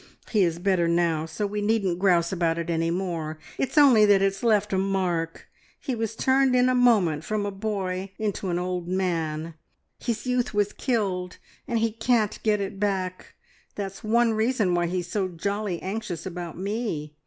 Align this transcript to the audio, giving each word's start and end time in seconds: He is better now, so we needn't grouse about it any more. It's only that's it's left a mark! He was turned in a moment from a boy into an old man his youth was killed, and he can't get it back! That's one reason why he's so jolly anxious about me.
He 0.31 0.41
is 0.43 0.57
better 0.57 0.87
now, 0.87 1.27
so 1.27 1.45
we 1.45 1.61
needn't 1.61 1.99
grouse 1.99 2.31
about 2.31 2.57
it 2.57 2.71
any 2.71 2.89
more. 2.89 3.37
It's 3.59 3.77
only 3.77 4.03
that's 4.03 4.23
it's 4.23 4.41
left 4.41 4.73
a 4.73 4.79
mark! 4.79 5.47
He 5.79 5.93
was 5.93 6.15
turned 6.15 6.55
in 6.55 6.69
a 6.69 6.73
moment 6.73 7.23
from 7.23 7.45
a 7.45 7.51
boy 7.51 8.11
into 8.17 8.49
an 8.49 8.57
old 8.57 8.87
man 8.87 9.53
his 9.99 10.25
youth 10.25 10.55
was 10.55 10.73
killed, 10.73 11.37
and 11.67 11.77
he 11.77 11.91
can't 11.91 12.41
get 12.41 12.59
it 12.59 12.79
back! 12.79 13.35
That's 13.75 14.03
one 14.03 14.33
reason 14.33 14.73
why 14.73 14.87
he's 14.87 15.07
so 15.07 15.27
jolly 15.27 15.79
anxious 15.83 16.25
about 16.25 16.57
me. 16.57 17.13